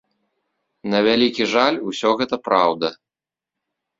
На 0.93 1.01
вялікі 1.07 1.43
жаль, 1.53 1.77
усё 1.91 2.09
гэта 2.21 2.35
праўда. 2.47 2.87